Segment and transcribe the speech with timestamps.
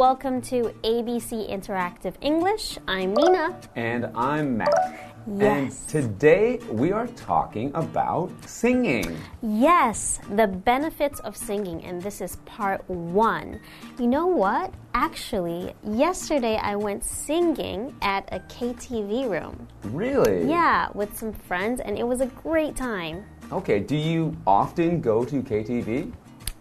[0.00, 2.78] Welcome to ABC Interactive English.
[2.88, 3.60] I'm Nina.
[3.76, 5.14] And I'm Matt.
[5.36, 5.82] Yes.
[5.82, 9.14] And today we are talking about singing.
[9.42, 13.60] Yes, the benefits of singing, and this is part one.
[13.98, 14.72] You know what?
[14.94, 19.68] Actually, yesterday I went singing at a KTV room.
[19.84, 20.48] Really?
[20.48, 23.26] Yeah, with some friends, and it was a great time.
[23.52, 26.10] Okay, do you often go to KTV?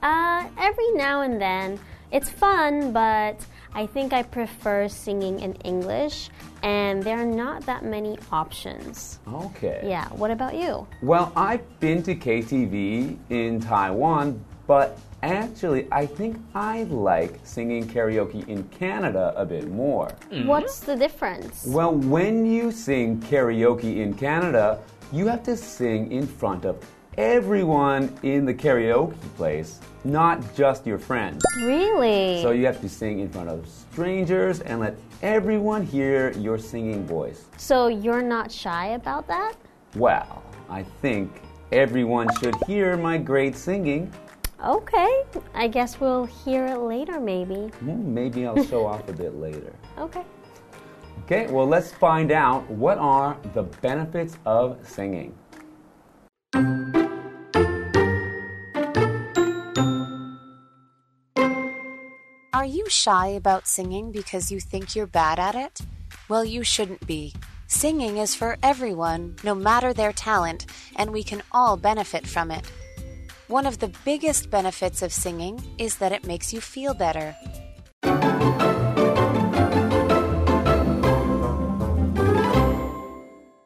[0.03, 1.79] Uh, every now and then.
[2.11, 6.29] It's fun, but I think I prefer singing in English,
[6.63, 9.19] and there are not that many options.
[9.31, 9.81] Okay.
[9.83, 10.87] Yeah, what about you?
[11.03, 18.47] Well, I've been to KTV in Taiwan, but actually, I think I like singing karaoke
[18.47, 20.07] in Canada a bit more.
[20.31, 20.47] Mm-hmm.
[20.47, 21.65] What's the difference?
[21.67, 24.79] Well, when you sing karaoke in Canada,
[25.11, 26.83] you have to sing in front of
[27.19, 31.43] everyone in the karaoke place, not just your friends.
[31.57, 32.41] Really?
[32.41, 37.05] So you have to sing in front of strangers and let everyone hear your singing
[37.05, 37.43] voice.
[37.57, 39.55] So you're not shy about that?
[39.95, 41.41] Well, I think
[41.73, 44.09] everyone should hear my great singing.
[44.63, 45.23] Okay,
[45.53, 47.67] I guess we'll hear it later, maybe.
[47.79, 49.73] Hmm, Maybe I'll show off a bit later.
[49.97, 50.23] Okay.
[51.25, 55.35] Okay, well, let's find out what are the benefits of singing.
[62.59, 65.79] Are you shy about singing because you think you're bad at it?
[66.27, 67.33] Well, you shouldn't be.
[67.67, 70.65] Singing is for everyone, no matter their talent,
[70.97, 72.69] and we can all benefit from it.
[73.47, 77.33] One of the biggest benefits of singing is that it makes you feel better.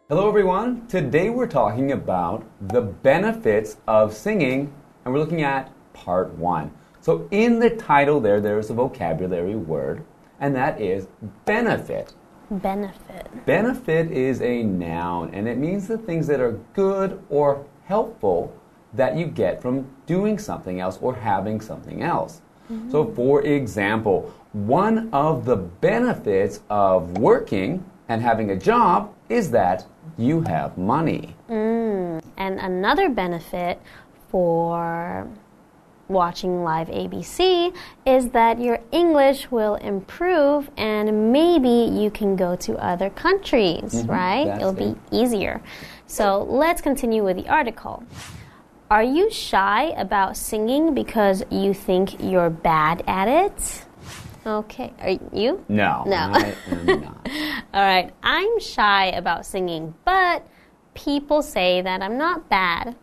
[0.07, 0.85] Hello, everyone.
[0.85, 4.72] Today we're talking about the benefits of singing,
[5.03, 6.72] and we're looking at part one.
[7.03, 10.06] So, in the title, there, there's a vocabulary word,
[10.40, 11.09] and that is
[11.44, 12.14] benefit.
[12.50, 13.46] Benefit.
[13.46, 18.56] Benefit is a noun, and it means the things that are good or helpful
[18.94, 22.40] that you get from doing something else or having something else.
[22.72, 22.90] Mm-hmm.
[22.90, 29.85] So, for example, one of the benefits of working and having a job is that
[30.18, 31.35] you have money.
[31.50, 32.24] Mm.
[32.38, 33.81] And another benefit
[34.30, 35.28] for
[36.08, 37.75] watching live ABC
[38.06, 44.12] is that your English will improve and maybe you can go to other countries, mm-hmm.
[44.12, 44.46] right?
[44.46, 45.62] that's It'll be easier.
[46.08, 48.03] So let's continue with the article.
[48.91, 53.85] Are you shy about singing because you think you're bad at it?
[54.46, 55.64] Okay, are you?
[55.70, 56.31] No, No.
[56.34, 57.30] I am not.
[57.74, 60.46] All right, I'm shy about singing, but
[60.94, 62.96] people say that I'm not bad.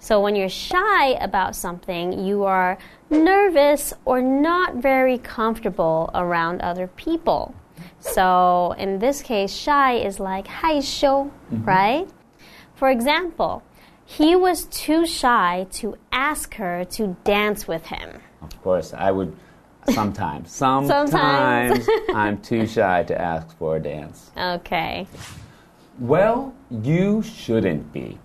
[0.00, 2.78] So when you're shy about something, you are
[3.10, 7.54] nervous or not very comfortable around other people.
[8.00, 11.64] So in this case, shy is like 害羞, mm-hmm.
[11.64, 12.08] right?
[12.74, 13.62] For example,
[14.04, 18.20] he was too shy to ask her to dance with him.
[18.40, 19.36] Of course, I would
[19.90, 20.50] sometimes.
[20.64, 21.84] Sometimes.
[21.84, 24.30] Sometimes I'm too shy to ask for a dance.
[24.36, 25.06] Okay.
[25.98, 28.18] Well, you shouldn't be.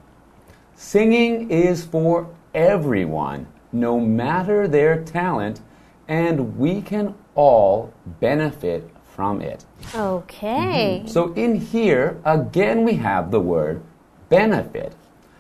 [0.84, 5.62] Singing is for everyone, no matter their talent,
[6.10, 9.64] and we can all benefit from it.
[9.96, 11.00] Okay.
[11.00, 11.08] Mm-hmm.
[11.08, 13.82] So, in here, again, we have the word
[14.28, 14.94] benefit.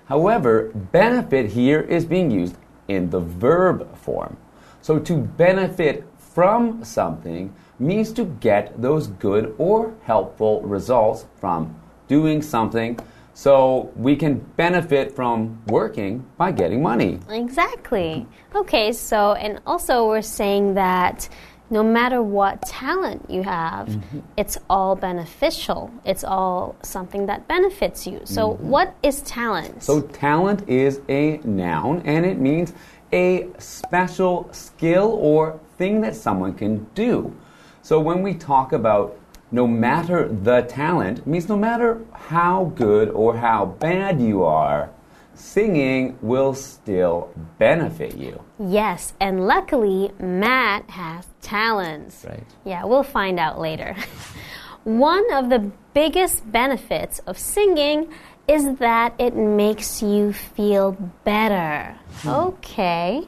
[0.05, 2.55] However, benefit here is being used
[2.87, 4.37] in the verb form.
[4.81, 11.75] So, to benefit from something means to get those good or helpful results from
[12.07, 12.97] doing something.
[13.35, 17.19] So, we can benefit from working by getting money.
[17.29, 18.27] Exactly.
[18.53, 21.27] Okay, so, and also we're saying that
[21.73, 24.19] no matter what talent you have, mm-hmm.
[24.37, 25.91] it's all beneficial.
[26.05, 28.21] It's all something that benefits you.
[28.25, 28.69] So, mm-hmm.
[28.69, 29.81] what is talent?
[29.81, 32.73] So, talent is a noun and it means
[33.11, 37.35] a special skill or thing that someone can do.
[37.81, 39.17] So, when we talk about
[39.53, 44.89] no matter the talent, means no matter how good or how bad you are,
[45.35, 48.43] singing will still benefit you.
[48.59, 52.25] yes, and luckily, Matt has talents.
[52.27, 52.43] Right.
[52.65, 53.95] Yeah, we'll find out later.
[54.83, 58.11] One of the biggest benefits of singing
[58.47, 61.95] is that it makes you feel better.
[62.21, 62.29] Hmm.
[62.29, 63.27] Okay.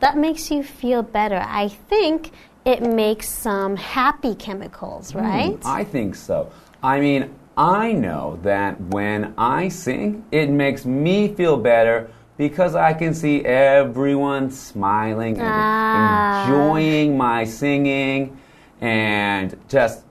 [0.00, 1.40] That makes you feel better.
[1.46, 2.32] I think
[2.64, 5.58] it makes some happy chemicals, right?
[5.64, 6.50] I think so.
[6.82, 12.92] I mean, I know that when I sing, it makes me feel better Because I
[12.94, 16.42] can see everyone smiling and Ah.
[16.42, 18.36] enjoying my singing
[18.80, 20.02] and just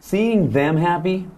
[0.00, 1.28] seeing them happy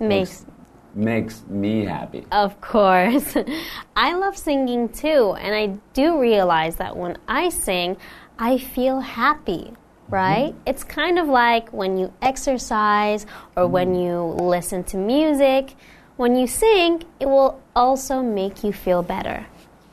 [0.00, 0.46] Makes
[0.94, 2.24] makes me happy.
[2.32, 3.36] Of course.
[3.96, 7.96] I love singing too, and I do realize that when I sing,
[8.38, 9.74] I feel happy,
[10.08, 10.52] right?
[10.52, 10.68] Mm-hmm.
[10.68, 13.26] It's kind of like when you exercise
[13.56, 13.72] or mm-hmm.
[13.72, 15.74] when you listen to music.
[16.16, 19.46] When you sing, it will also make you feel better.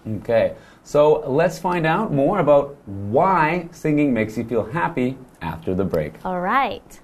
[0.08, 5.84] Okay, so let's find out more about why singing makes you feel happy after the
[5.84, 6.14] break.
[6.26, 7.00] All right.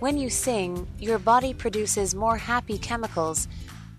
[0.00, 3.48] When you sing, your body produces more happy chemicals.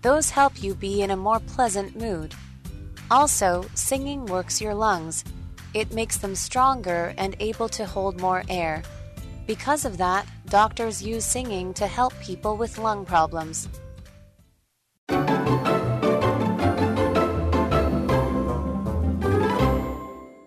[0.02, 2.34] Those help you be in a more pleasant mood.
[3.10, 5.24] Also, singing works your lungs.
[5.72, 8.82] It makes them stronger and able to hold more air.
[9.46, 13.68] Because of that, doctors use singing to help people with lung problems.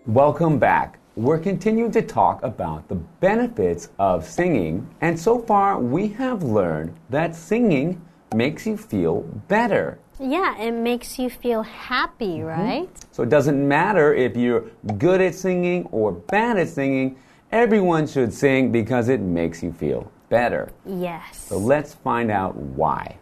[0.05, 0.99] Welcome back.
[1.15, 6.95] We're continuing to talk about the benefits of singing, and so far we have learned
[7.09, 8.01] that singing
[8.33, 9.99] makes you feel better.
[10.19, 12.45] Yeah, it makes you feel happy, mm-hmm.
[12.45, 12.89] right?
[13.11, 14.65] So it doesn't matter if you're
[14.97, 17.17] good at singing or bad at singing,
[17.51, 20.71] everyone should sing because it makes you feel better.
[20.85, 21.45] Yes.
[21.47, 23.17] So let's find out why.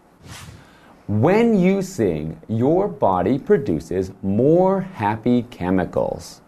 [1.07, 6.41] When you sing, your body produces more happy chemicals.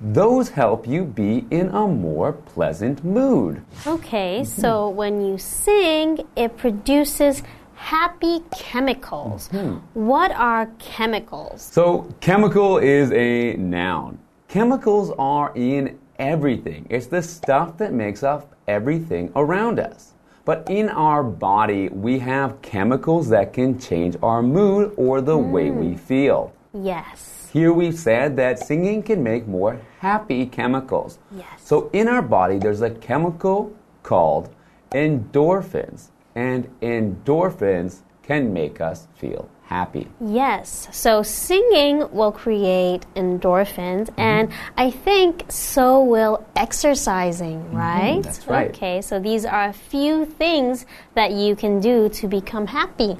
[0.00, 3.62] Those help you be in a more pleasant mood.
[3.86, 4.60] Okay, mm-hmm.
[4.60, 7.42] so when you sing, it produces
[7.80, 9.48] happy chemicals.
[9.48, 9.78] Mm-hmm.
[9.94, 11.62] What are chemicals?
[11.62, 14.18] So, chemical is a noun.
[14.48, 20.12] Chemicals are in everything, it's the stuff that makes up everything around us.
[20.44, 25.70] But in our body, we have chemicals that can change our mood or the way
[25.70, 25.76] mm.
[25.76, 26.52] we feel.
[26.74, 27.48] Yes.
[27.52, 31.18] Here we've said that singing can make more happy chemicals.
[31.34, 31.46] Yes.
[31.64, 33.72] So in our body, there's a chemical
[34.02, 34.54] called
[34.92, 40.08] endorphins, and endorphins can make us feel happy.
[40.20, 40.88] Yes.
[40.90, 44.20] So singing will create endorphins, mm-hmm.
[44.20, 47.76] and I think so will exercising, mm-hmm.
[47.76, 48.22] right?
[48.22, 48.70] that's right.
[48.70, 53.16] Okay, so these are a few things that you can do to become happy.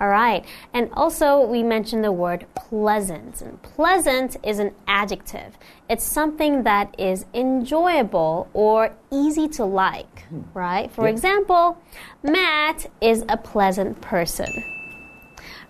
[0.00, 0.44] All right.
[0.74, 3.40] And also, we mentioned the word pleasant.
[3.40, 5.56] And pleasant is an adjective.
[5.88, 10.42] It's something that is enjoyable or easy to like, hmm.
[10.52, 10.90] right?
[10.90, 11.10] For Yeah.
[11.12, 11.78] example,
[12.22, 14.48] Matt is a pleasant person.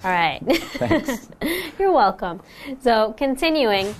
[0.02, 0.40] All right.
[0.74, 1.28] Thanks.
[1.78, 2.40] You're welcome.
[2.80, 3.94] So, continuing.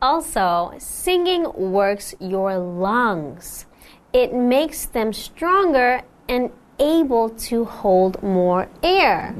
[0.00, 3.66] Also, singing works your lungs.
[4.12, 9.34] It makes them stronger and able to hold more air.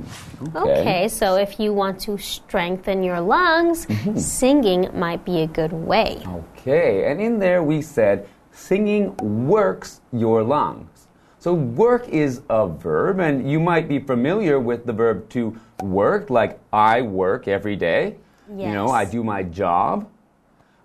[0.54, 0.80] Okay.
[0.80, 4.18] Okay, so if you want to strengthen your lungs, mm-hmm.
[4.18, 6.23] singing might be a good way.
[6.26, 11.07] Okay, and in there we said singing works your lungs.
[11.40, 16.30] So work is a verb, and you might be familiar with the verb to work,
[16.30, 18.16] like I work every day.
[18.50, 18.66] Yes.
[18.66, 20.09] You know, I do my job.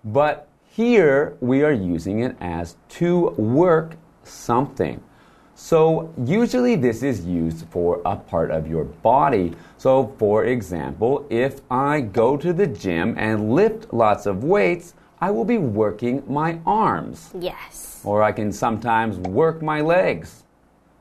[0.04, 5.02] But here we are using it as to work something.
[5.54, 9.54] So usually this is used for a part of your body.
[9.78, 15.30] So for example, if I go to the gym and lift lots of weights, I
[15.30, 17.30] will be working my arms.
[17.38, 18.00] Yes.
[18.04, 20.42] Or I can sometimes work my legs.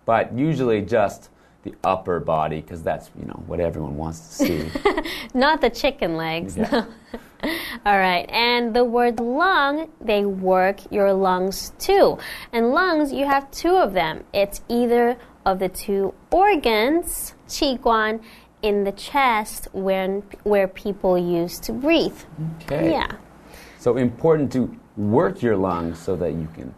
[0.06, 1.30] But usually just
[1.64, 4.72] the upper body because that's, you know, what everyone wants to see.
[5.34, 6.58] Not the chicken legs.
[6.58, 6.86] Yeah.
[7.86, 8.30] All right.
[8.30, 12.18] And the word lung, they work your lungs too.
[12.52, 14.24] And lungs, you have two of them.
[14.34, 18.22] It's either of the two organs, 器官,
[18.62, 22.18] in the chest when, where people use to breathe.
[22.64, 22.92] Okay.
[22.92, 23.12] Yeah.
[23.78, 26.74] So important to work your lungs so that you can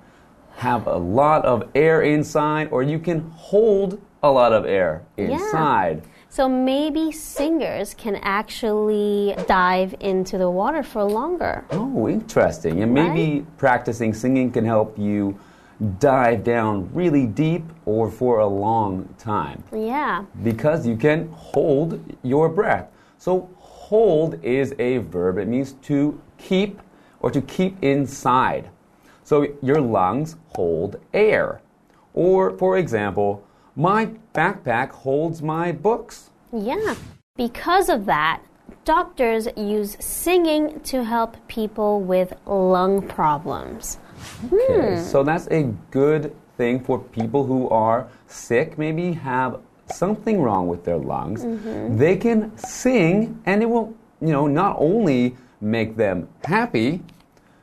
[0.56, 6.04] have a lot of air inside or you can hold a lot of air inside.
[6.30, 11.64] So maybe singers can actually dive into the water for longer.
[11.72, 12.84] Oh, interesting.
[12.84, 15.40] And maybe practicing singing can help you
[16.00, 20.24] dive down really deep or for a long time Yeah.
[20.44, 22.88] because you can hold your breath.
[23.18, 26.82] So, hold is a verb, it means to keep
[27.20, 28.70] or to keep inside.
[29.24, 31.62] So, your lungs hold air.
[32.14, 33.44] Or, for example,
[33.76, 36.30] my backpack holds my books.
[36.52, 36.96] Yeah.
[37.36, 38.42] Because of that,
[38.86, 43.98] doctors use singing to help people with lung problems.
[44.46, 45.04] Okay, hmm.
[45.04, 50.86] so that's a good thing for people who are sick, maybe have something wrong with
[50.86, 51.44] their lungs.
[51.44, 51.98] Mm-hmm.
[51.98, 57.02] They can sing, and it will, you know, not only make them happy,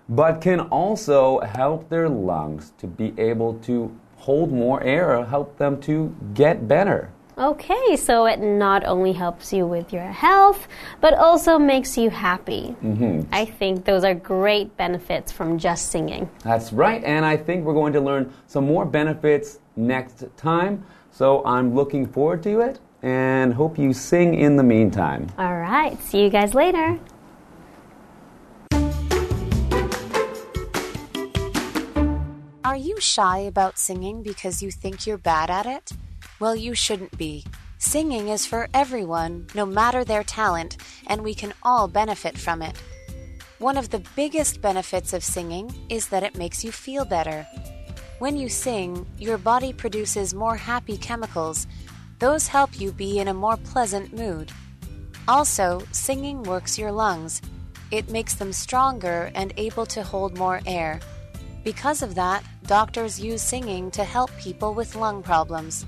[0.09, 5.59] but can also help their lungs to be able to hold more air, or help
[5.59, 7.11] them to get better.
[7.37, 10.69] Okay, so it not only helps you with your health,
[11.01, 12.77] but also makes you happy.
[12.85, 13.23] Mm-hmm.
[13.33, 16.31] I think those are great benefits from just singing.
[16.45, 20.85] That's right, and I think we're going to learn some more benefits next time.
[21.11, 25.27] So I'm looking forward to it and hope you sing in the meantime.
[25.37, 27.01] All right, see you guys later.
[32.73, 35.93] Are you shy about singing because you think you're bad at it?
[36.41, 37.45] Well, you shouldn't be.
[37.77, 42.75] Singing is for everyone, no matter their talent, and we can all benefit from it.
[43.59, 47.47] One of the biggest benefits of singing is that it makes you feel better.
[48.21, 51.67] When you sing, your body produces more happy chemicals.
[52.21, 54.51] Those help you be in a more pleasant mood.
[55.29, 57.43] Also, singing works your lungs.
[57.91, 61.01] It makes them stronger and able to hold more air.
[61.65, 65.86] Because of that, doctors use singing to help people with lung problems.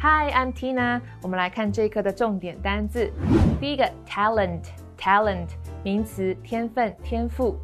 [0.00, 1.00] Hi, I'm Tina。
[1.22, 3.12] 我们来看这一课的重点单字。
[3.60, 5.48] 第一个，talent，talent，
[5.82, 7.58] 名词，天分、天赋。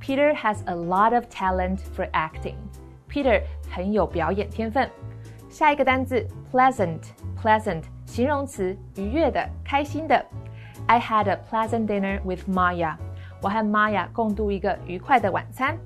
[0.00, 2.56] Peter has a lot of talent for acting.
[3.10, 4.88] Peter 很有表演天分。
[5.48, 10.24] 下一个单字，pleasant，pleasant，形容词，愉悦的、开心的。
[10.88, 12.96] I had a pleasant dinner with Maya.
[13.42, 15.76] 我和 Maya 共度一个愉快的晚餐。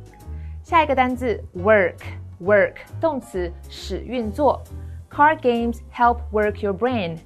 [0.62, 4.62] 下一个单字，work，work，动词，使运作。
[5.10, 7.18] Card games help work your brain.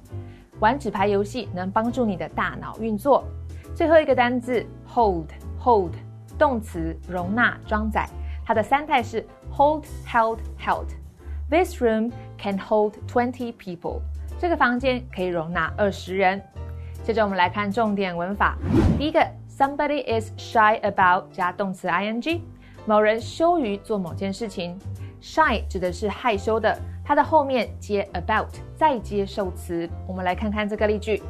[0.59, 3.25] 玩纸牌游戏能帮助你的大脑运作。
[3.75, 5.93] 最后一个单字，hold，hold，
[6.37, 8.07] 动词，容纳、装载。
[8.45, 10.87] 它的三态是 hold, held, held.
[11.49, 14.01] This room can hold twenty people.
[14.39, 16.41] 这个房间可以容纳二十人。
[17.08, 18.54] 接着我们来看重点文法，
[18.98, 19.18] 第一个
[19.50, 22.42] ，somebody is shy about 加动词 ing，
[22.84, 24.78] 某人羞于做某件事情。
[25.18, 29.88] shy 指的是害羞的，它的后面接 about，再接受词。
[30.06, 31.22] 我们来看看这个例句。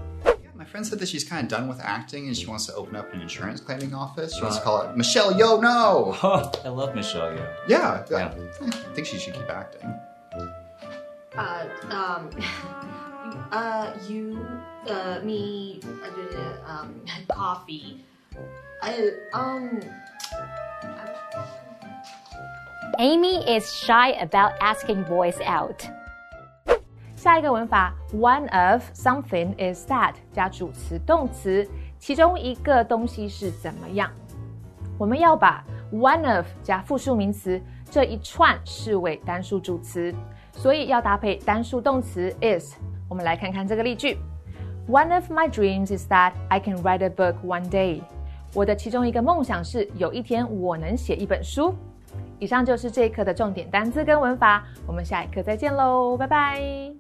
[0.59, 2.97] My friend said that she's kind of done with acting and she wants to open
[2.97, 4.35] up an insurance claiming office.
[4.35, 6.13] She wants to call it Michelle Yeoh No.
[6.65, 7.47] I love Michelle Yeoh.
[7.69, 8.35] Yeah, yeah.
[8.61, 9.95] I think she should keep acting.
[11.37, 12.31] Uh, um.
[13.51, 14.39] uh, you,
[14.89, 15.81] uh, me,
[16.67, 16.95] um,
[17.29, 18.05] coffee.
[18.83, 19.81] I, um,
[22.99, 25.83] Amy is shy about asking boys out.
[27.17, 31.69] 下一个文法，one of something is that 加主词动词，
[31.99, 34.11] 其中一个东西是怎么样？
[34.97, 40.15] 我们要把 one of 加复数名词这一串视为单数主词，
[40.53, 42.77] 所以要搭配单数动词 is。
[43.09, 44.19] 我们来看看这个例句
[44.89, 48.01] ：One of my dreams is that I can write a book one day。
[48.55, 51.75] 我的其中一个梦想是有一天我能写一本书。
[52.39, 56.98] 以上就是这一课的重点单词跟文法，我们下一课再见喽，拜拜。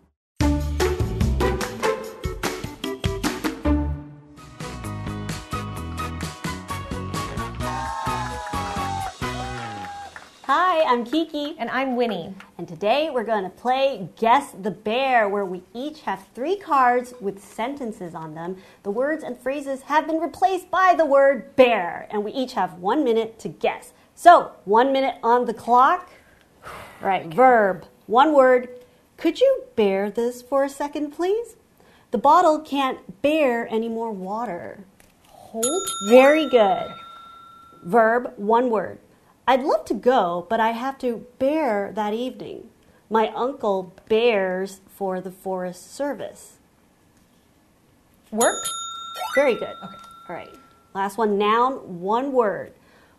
[10.50, 11.57] Hi, I'm Kiki.
[11.59, 12.35] and I'm Winnie.
[12.57, 17.12] And today we're going to play Guess the Bear, where we each have three cards
[17.21, 18.57] with sentences on them.
[18.83, 22.78] The words and phrases have been replaced by the word bear, and we each have
[22.78, 23.93] one minute to guess.
[24.14, 26.09] So, one minute on the clock.
[27.02, 28.71] Right, verb, one word.
[29.19, 31.57] Could you bear this for a second, please?
[32.11, 34.87] The bottle can't bear any more water.
[35.26, 35.87] Hold.
[36.09, 36.90] Very good.
[37.85, 38.99] Verb, one word.
[39.49, 42.69] I'd love to go, but I have to bear that evening.
[43.09, 46.59] My uncle bears for the Forest Service.
[48.31, 48.62] Work?
[49.35, 49.73] Very good.
[49.83, 49.97] Okay.
[50.28, 50.55] All right.
[50.95, 52.75] Last one noun, one word.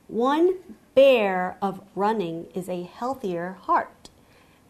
[0.07, 0.53] One
[0.93, 4.11] bear of running is a healthier heart.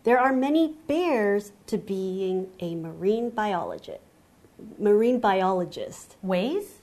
[0.06, 4.00] There are many bears to being a marine biologist.
[4.78, 6.16] Marine biologist.
[6.22, 6.78] Ways?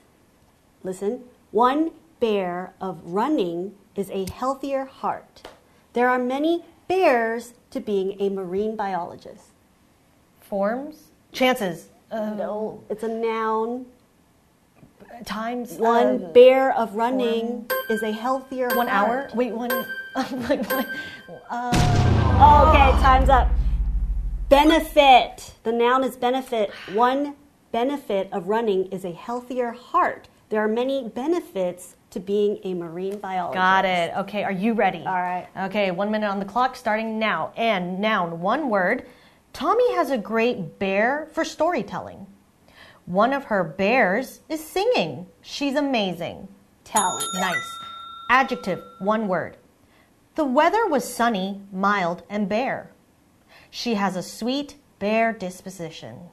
[0.83, 5.47] Listen, one bear of running is a healthier heart.
[5.93, 9.47] There are many bears to being a marine biologist.
[10.39, 11.09] Forms?
[11.33, 11.89] Chances?
[12.11, 13.87] Uh, No, it's a noun.
[15.25, 15.73] Times?
[15.73, 19.29] One uh, bear of running is a healthier One hour?
[19.33, 19.69] Wait, one.
[20.15, 20.85] wait, one.
[21.49, 23.49] Okay, time's up.
[24.47, 25.55] Benefit.
[25.63, 26.69] The noun is benefit.
[26.93, 27.35] One
[27.71, 30.27] benefit of running is a healthier heart.
[30.49, 33.55] There are many benefits to being a marine biologist.
[33.55, 34.13] Got it.
[34.17, 34.99] Okay, are you ready?
[34.99, 35.47] All right.
[35.63, 37.51] Okay, one minute on the clock starting now.
[37.57, 39.05] And noun, one word.
[39.51, 42.27] Tommy has a great bear for storytelling.
[43.05, 45.27] One of her bears is singing.
[45.41, 46.47] She's amazing.
[46.83, 47.25] Talent.
[47.35, 47.79] Nice.
[48.29, 49.57] Adjective, one word.
[50.35, 52.91] The weather was sunny, mild, and bare.
[53.69, 56.29] She has a sweet, bear disposition.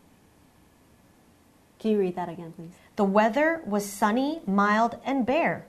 [1.84, 2.70] Can you read that again, please?
[2.96, 5.66] The weather was sunny, mild, and bare.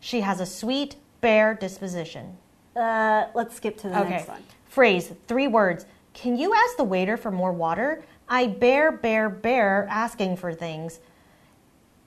[0.00, 2.36] She has a sweet, bare disposition.
[2.74, 4.10] Uh, let's skip to the Okay.
[4.10, 4.42] next one.
[4.64, 5.86] Phrase, three words.
[6.14, 8.02] Can you ask the waiter for more water?
[8.28, 10.98] I bear, bear, bear asking for things.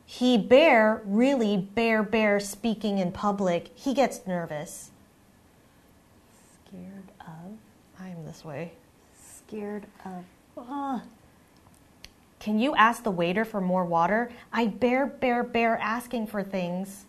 [0.05, 3.72] He bear, really bear, bear speaking in public.
[3.74, 4.91] He gets nervous.
[6.67, 7.58] Scared of.
[8.01, 8.74] I'm this way.
[9.17, 10.25] Scared of.
[10.58, 11.03] Ah,
[12.39, 14.32] Can you ask the waiter for more water?
[14.54, 17.06] I bear, bear, bear asking for things.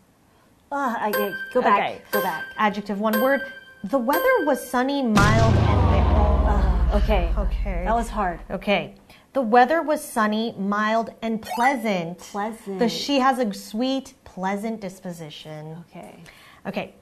[0.73, 1.33] ah, I get.
[1.53, 1.79] Go back.
[1.79, 2.03] Okay.
[2.13, 2.45] Go back.
[2.57, 3.41] Adjective, one word.
[3.85, 6.05] The weather was sunny, mild, and bear.
[6.49, 7.33] Ah, okay.
[7.39, 7.83] Okay.
[7.85, 8.41] That was hard.
[8.51, 8.95] Okay.
[9.33, 12.19] The weather was sunny, mild, and pleasant.
[12.19, 12.79] Pleasant.
[12.79, 15.85] The she has a sweet, pleasant disposition.
[15.91, 16.23] Okay.
[16.67, 16.95] Okay.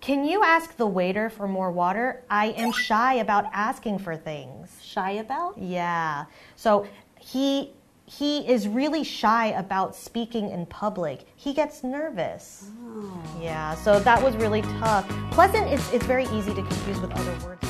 [0.00, 2.22] Can you ask the waiter for more water?
[2.30, 4.78] I am shy about asking for things.
[4.84, 5.58] Shy about?
[5.58, 6.26] Yeah.
[6.54, 6.86] So
[7.30, 7.70] he
[8.06, 11.26] he is really shy about speaking in public.
[11.36, 12.70] He gets nervous.
[12.80, 13.22] Oh.
[13.38, 15.06] Yeah, so that was really tough.
[15.30, 17.67] Pleasant is it's very easy to confuse with other words.